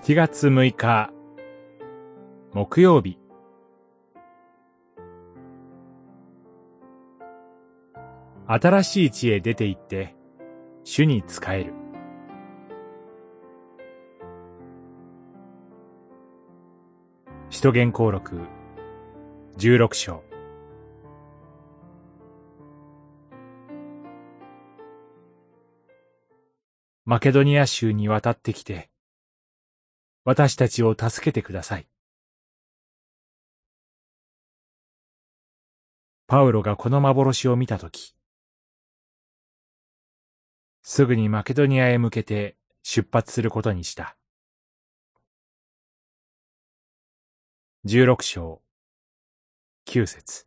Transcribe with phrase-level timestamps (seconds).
[0.00, 1.10] 7月6日
[2.54, 3.18] 木曜日。
[8.46, 10.14] 新しい地へ出て行って
[10.84, 11.74] 主に仕える。
[17.50, 18.40] 使徒言行録
[19.58, 20.22] 16章。
[27.04, 28.88] マケドニア州に渡ってきて
[30.30, 31.88] 私たちを助けてください。
[36.26, 38.14] パウロがこの幻を見たとき、
[40.82, 44.18] すぐにマケドニアへ向けて出発することにした。
[47.86, 48.60] 十六章、
[49.86, 50.46] 九節、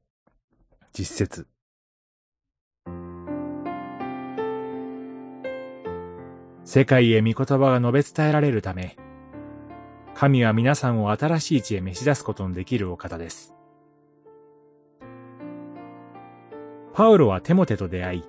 [0.93, 1.47] 実節。
[6.65, 8.95] 世界へ御言葉が述べ伝えられるため、
[10.21, 13.55] 神は皆さんを新しい地へ召し出すことのできるお方です。
[16.93, 18.23] パウロはテモテと出会い、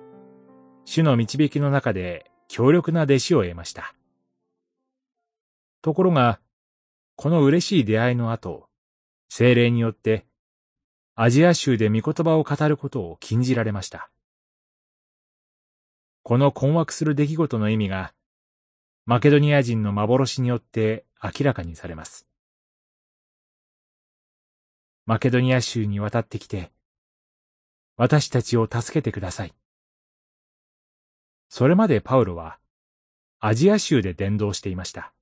[0.85, 3.93] 主の導きの中で強力な弟子を得ました。
[5.83, 6.39] ところが、
[7.15, 8.65] この嬉しい出会いの後、
[9.29, 10.25] 精霊によって
[11.13, 14.09] アジア州で御言葉を語ることを禁じられました。
[16.23, 18.15] この困惑する出来事の意味が、
[19.05, 22.27] マケドニア人の幻によって明らかにされます。
[25.05, 26.71] マケドニア州に渡ってきて、
[27.95, 29.53] 私たちを助けてください。
[31.47, 32.59] それまでパウロは、
[33.39, 35.13] アジア州で伝道していました。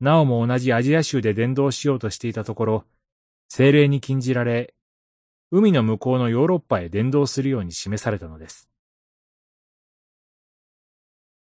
[0.00, 2.84] なおも同じアジア州で伝道しようとしていたところ、
[3.48, 4.74] 精霊に禁じられ、
[5.50, 8.68] 海の向こうのヨーロッパへ伝道するように示されたのです。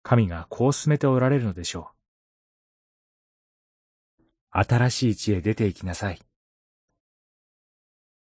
[0.03, 1.96] 神がこう進めておられるのでしょう。
[4.59, 6.19] 新しい地へ出て行きなさい。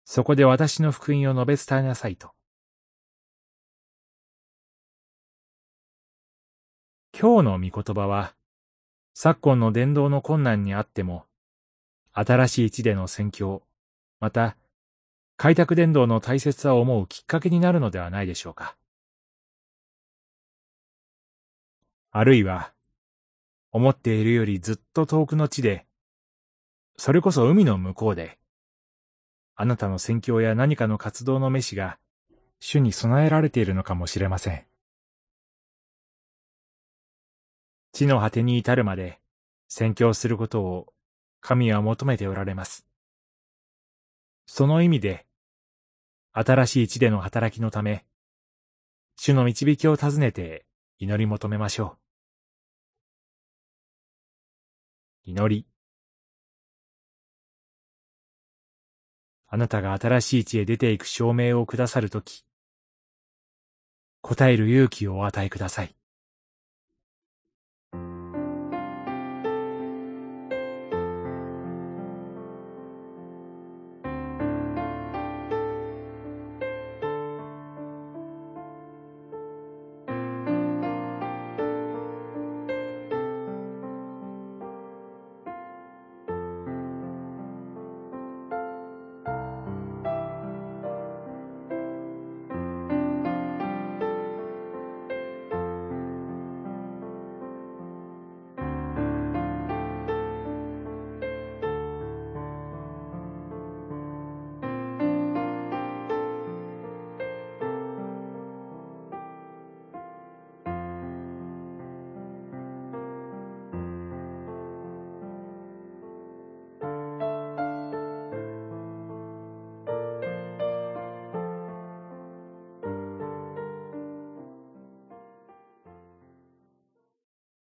[0.05, 2.33] そこで私の福音を述べ伝えなさいと。
[7.17, 8.35] 今日の御言葉は、
[9.15, 11.25] 昨今の伝道の困難にあっても、
[12.13, 13.63] 新しい地での宣教、
[14.19, 14.57] また、
[15.37, 18.77] 開拓伝道の大切さを思うきっかけになるのではないでしょうか。
[22.11, 22.73] あるいは、
[23.71, 25.87] 思っているよりずっと遠くの地で、
[26.97, 28.39] それこそ海の向こうで、
[29.57, 31.99] あなたの宣教や何かの活動の飯が
[32.61, 34.65] 主に備えられているのかもしれません。
[37.93, 39.21] 地の果てに至るまで
[39.69, 40.93] 宣教することを
[41.41, 42.87] 神は求めておられます。
[44.47, 45.27] その意味で、
[46.33, 48.05] 新しい地での働きのため、
[49.17, 50.67] 主の導きを尋ねて
[50.99, 51.97] 祈り求めましょ
[55.27, 55.31] う。
[55.31, 55.74] 祈り。
[59.55, 62.45] あなたが新しい地へ出ていく証明をくださるとき、
[64.21, 65.95] 答える勇気をお与えください。